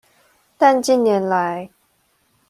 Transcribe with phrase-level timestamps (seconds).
[0.57, 1.69] 但近年來